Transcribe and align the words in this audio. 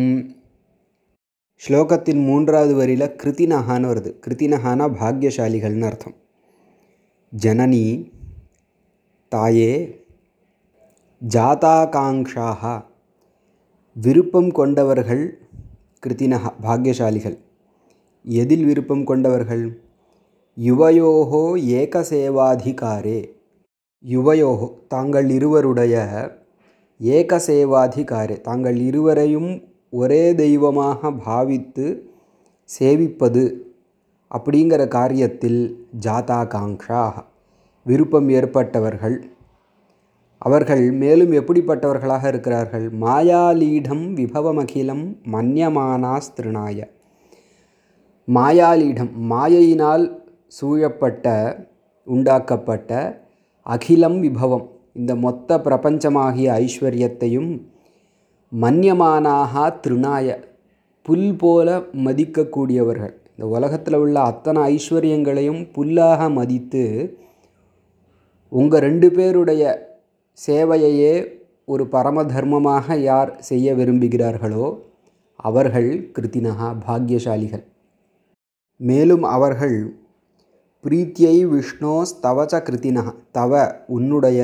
ஸ்லோகத்தின் 1.62 2.20
மூன்றாவது 2.27 2.75
வரியில் 2.78 3.14
கிருத்தினஹான்னு 3.20 3.89
வருது 3.89 4.11
கிருத்தினஹானா 4.25 4.84
பாக்யசாலிகள்னு 4.98 5.86
அர்த்தம் 5.89 6.14
ஜனனி 7.33 7.80
தாயே 9.36 9.72
ஜாதாகாங்ஷாக 11.22 12.61
விருப்பம் 13.95 14.52
கொண்டவர்கள் 14.52 15.23
கிருத்தினஹா 16.03 16.50
பாக்யசாலிகள். 16.66 17.38
எதில் 18.25 18.66
விருப்பம் 18.66 19.03
கொண்டவர்கள்? 19.03 19.63
யுவயோகோ 20.57 21.44
ஏகசேவாதிகாரே. 21.79 23.19
யுவயோகோ 24.06 24.68
தாங்கள் 24.88 25.29
இருவருடைய 25.29 25.96
ஏகசேவாதிகாரே. 27.00 28.35
தாங்கள் 28.41 28.79
இருவரையும் 28.90 29.52
ஒரே 29.94 30.23
தெய்வமாக 30.44 31.12
பாவித்து 31.28 31.88
சேவிப்பது 32.69 33.46
அப்படிங்கிற 34.31 34.81
காரியத்தில் 34.97 35.62
ஜாதாகாங்ஷாக 36.06 37.16
விருப்பம் 37.85 38.29
ஏற்பட்டவர்கள். 38.29 39.18
அவர்கள் 40.38 40.91
மேலும் 40.91 41.31
எப்படிப்பட்டவர்களாக 41.31 42.28
இருக்கிறார்கள்? 42.28 42.85
மாயாலீடம் 43.01 44.03
விபவமகிலம் 44.19 45.03
மன்யமானாஸ்திருநாய. 45.31 46.78
மாயாலீடம் 48.28 49.12
மாயையினால் 49.29 50.06
சூழப்பட்ட 50.47 51.25
உண்டாக்கப்பட்ட 52.07 52.91
அகிலம் 53.66 54.19
விபவம். 54.23 54.66
இந்த 54.94 55.16
மொத்த 55.16 55.57
பிரபஞ்சமாகிய 55.57 56.47
ஐஸ்வர்யத்தையும் 56.63 57.52
மன்யமானாக 58.62 59.79
திருநாய 59.79 60.28
புல் 61.02 61.35
போல 61.35 61.78
மதிக்கக்கூடியவர்கள். 62.06 63.13
இந்த 63.31 63.46
உலகத்தில் 63.56 63.94
உள்ள 63.94 64.19
அத்தனை 64.22 64.62
ஐஸ்வர்யங்களையும் 64.75 65.62
புல்லாக 65.75 66.29
மதித்து 66.34 66.84
உங்கள் 68.55 68.81
ரெண்டு 68.81 69.11
பேருடைய 69.11 69.63
சேவையையே 70.47 71.13
ஒரு 71.66 71.88
பரம 71.88 72.23
தர்மமாக 72.23 72.95
யார் 72.99 73.31
செய்ய 73.39 73.73
விரும்புகிறார்களோ 73.75 74.66
அவர்கள் 75.39 75.89
கிருத்தினகா 76.16 76.67
பாக்யசாலிகள். 76.88 77.63
மேலும் 78.79 79.23
அவர்கள் 79.23 79.77
பிரீத்தியை 80.83 81.38
விஷ்ணோஸ் 81.45 82.13
தவச்ச 82.23 82.55
கிருத்தினக 82.67 83.16
தவ 83.31 83.83
உன்னுடைய 83.88 84.39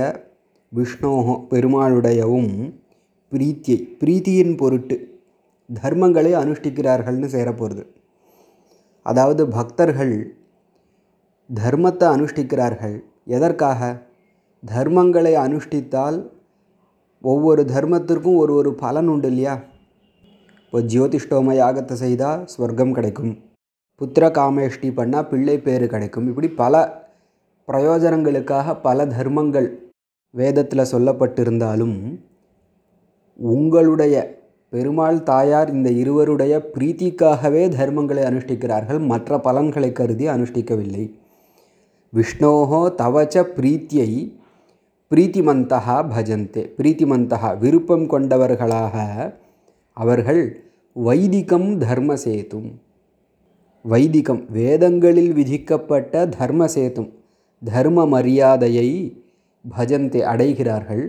விஷ்ணோஹோ 0.75 1.35
பெருமாளுடையவும் 1.49 2.51
பிரீத்தியை 3.31 3.79
பிரீத்தியின் 4.03 4.55
பொருட்டு 4.55 4.97
தர்மங்களை 5.69 6.33
அனுஷ்டிக்கிறார்கள்னு 6.35 7.27
சேரப்போகிறது 7.27 7.85
அதாவது 9.05 9.47
பக்தர்கள் 9.47 10.15
தர்மத்தை 11.49 12.07
அனுஷ்டிக்கிறார்கள் 12.07 12.97
எதற்காக? 13.35 13.81
தர்மங்களை 14.63 15.33
அனுஷ்டித்தால் 15.45 16.17
ஒவ்வொரு 17.21 17.61
தர்மத்திற்கும் 17.73 18.39
ஒரு 18.43 18.53
ஒரு 18.53 18.71
பலன் 18.73 19.07
உண்டு 19.07 19.27
இல்லையா? 19.27 19.53
இப்போ 20.65 20.79
ஜோதிஷ்டோம 20.93 21.53
யாகத்தை 21.61 21.95
செய்தால் 22.03 22.41
ஸ்வர்க்கம் 22.53 22.93
கிடைக்கும். 22.93 23.33
புத்திர 24.01 24.25
காமேஷ்டி 24.37 24.89
பண்ணால் 24.99 25.29
பிள்ளை 25.29 25.55
பேர் 25.59 25.85
கிடைக்கும். 25.87 26.27
இப்படி 26.27 26.49
பல 26.63 26.75
பிரயோஜனங்களுக்காக 27.67 28.77
பல 28.81 29.05
தர்மங்கள் 29.05 29.67
வேதத்தில் 30.33 30.91
சொல்லப்பட்டிருந்தாலும் 30.91 31.97
உங்களுடைய 33.39 34.15
பெருமாள் 34.73 35.23
தாயார் 35.23 35.69
இந்த 35.73 35.89
இருவருடைய 36.01 36.53
பிரீத்திக்காகவே 36.73 37.63
தர்மங்களை 37.79 38.23
அனுஷ்டிக்கிறார்கள். 38.29 39.01
மற்ற 39.11 39.39
பலன்களை 39.39 39.89
கருதி 39.91 40.27
அனுஷ்டிக்கவில்லை. 40.27 41.03
விஷ்ணோ 42.13 42.53
தவச்ச 43.01 43.43
பிரீத்தியை 43.57 44.11
பிரீத்திமந்தகா 45.11 45.95
பஜந்தே 46.11 46.63
பிரீத்திமந்தகா 46.77 47.49
விருப்பம் 47.57 48.05
கொண்டவர்களாக 48.05 48.95
அவர்கள் 49.97 50.41
வைதிகம் 50.95 51.69
தர்ம 51.79 52.13
சேத்தும் 52.23 52.69
வைதிகம் 53.85 54.41
வேதங்களில் 54.49 55.31
விதிக்கப்பட்ட 55.33 56.25
தர்ம 56.39 56.67
சேத்தும் 56.75 57.09
தர்ம 57.61 58.05
மரியாதையை 58.05 58.89
பஜந்தே 59.65 60.21
அடைகிறார்கள்। 60.31 61.03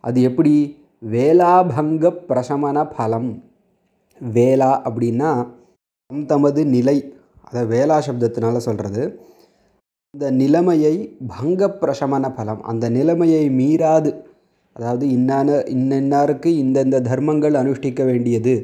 அது 0.00 0.18
எப்படி? 0.22 0.54
வேலாபங்க 1.10 2.04
பிரசமன 2.28 2.76
பலம்। 2.96 3.30
வேலா 4.20 4.72
அப்படின்னா 4.88 5.30
தம் 6.10 6.26
தமது 6.26 6.60
நிலை 6.66 6.96
அதை 7.42 7.62
வேலா 7.72 7.96
சப்தத்தினால 8.06 8.56
சொல்கிறது 8.56 9.02
இந்த 10.14 10.30
நிலைமையை 10.30 10.92
பங்க 11.26 11.68
பிரசமன 11.80 12.26
பலம் 12.34 12.62
அந்த 12.62 12.90
நிலைமையை 12.90 13.42
மீறாது. 13.58 14.10
அதாவது 14.72 15.04
இன்னான 15.06 15.48
இன்னின்னாருக்கு 15.74 16.50
இந்தந்த 16.62 17.00
தர்மங்கள் 17.00 17.58
அனுஷ்டிக்க 17.62 18.04
வேண்டியது 18.04 18.54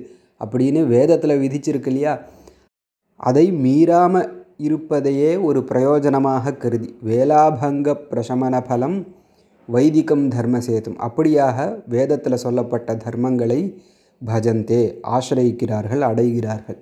அப்படின்னு 0.40 0.80
வேதத்தில் 0.86 1.40
விதிச்சிருக்கு 1.42 1.86
இல்லையா? 1.86 2.14
அதை 3.16 3.52
மீறாமல் 3.66 4.30
இருப்பதையே 4.58 5.30
ஒரு 5.42 5.60
பிரயோஜனமாக 5.60 6.56
கருதி. 6.56 6.88
வேலாபங்க 7.06 7.96
பிரசமன 8.10 8.62
பலம் 8.70 8.98
வைதிகம் 9.68 10.26
தர்ம 10.28 10.58
சேதும் 10.58 10.98
அப்படியாக 11.08 11.58
வேதத்தில் 11.88 12.42
சொல்லப்பட்ட 12.46 12.94
தர்மங்களை 13.04 13.60
பஜந்தே 14.26 14.82
ஆசிரயிக்கிறார்கள் 15.16 16.02
அடைகிறார்கள். 16.10 16.80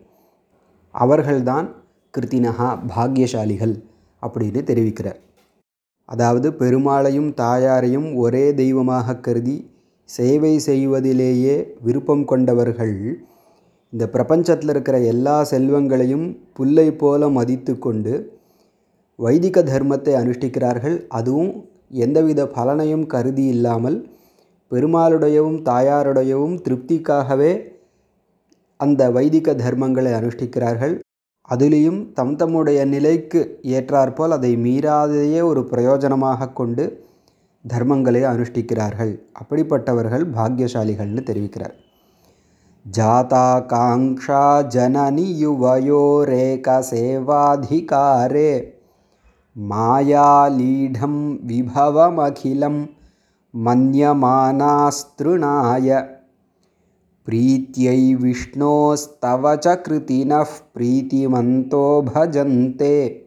அவர்கள்தான் 0.94 1.68
கிருத்தினஹா 2.14 2.70
பாக்யசாலிகள். 2.96 3.74
அப்படின்னு 4.22 4.60
தெரிவிக்கிறார். 4.70 5.18
அதாவது 6.08 6.48
பெருமாளையும் 6.60 7.30
தாயாரையும் 7.42 8.08
ஒரே 8.24 8.44
தெய்வமாக 8.60 9.18
கருதி 9.26 9.56
சேவை 10.08 10.54
செய்வதிலேயே 10.68 11.56
விருப்பம் 11.86 12.24
கொண்டவர்கள் 12.30 12.96
இந்த 13.92 14.04
பிரபஞ்சத்தில் 14.14 14.72
இருக்கிற 14.72 14.96
எல்லா 15.12 15.36
செல்வங்களையும் 15.50 16.26
புல்லை 16.56 16.88
போல 17.02 17.28
மதித்து 17.36 17.72
கொண்டு 17.78 18.14
வைதிக 19.18 19.62
தர்மத்தை 19.70 20.12
அனுஷ்டிக்கிறார்கள். 20.20 20.96
அதுவும் 21.18 21.52
எந்தவித 22.04 22.40
பலனையும் 22.56 23.06
கருதி 23.14 23.44
இல்லாமல் 23.54 23.98
பெருமாளுடையவும் 24.70 25.60
தாயாருடையவும் 25.68 26.56
திருப்திக்காகவே 26.66 27.52
அந்த 28.80 29.10
வைதிக 29.16 29.54
தர்மங்களை 29.62 30.12
அனுஷ்டிக்கிறார்கள். 30.18 30.94
அதிலேயும் 31.54 32.12
தம் 32.12 32.36
தம்முடைய 32.36 32.84
நிலைக்கு 32.84 33.58
ஏற்றாற்போல் 33.62 34.28
அதை 34.28 34.56
மீறாதையே 34.56 35.42
ஒரு 35.42 35.68
பிரயோஜனமாக 35.70 36.52
கொண்டு 36.52 37.04
தர்மங்களை 37.68 38.22
அனுஷ்டிக்கிறார்கள். 38.32 39.18
அப்படிப்பட்டவர்கள் 39.42 40.24
பாக்யசாலிகள்னு 40.36 41.22
தெரிவிக்கிறார். 41.30 41.74
ஜாதா 42.96 43.48
காங்ஷா 43.72 44.44
ஜனனி 44.74 45.26
யுவயோரேக 45.44 46.66
சேவாதிகாரே. 46.90 48.52
மாயாலீடம் 49.70 51.20
விபவமகிலம் 51.46 52.80
மன்யமானாஸ்திருணாய 53.64 54.58
प्रीत्यै 57.26 58.14
विष्णोस्तव 58.14 59.56
च 59.56 59.66
कृतिनः 59.66 60.46
प्रीतिमन्तो 60.74 62.02
भजन्ते। 62.02 63.26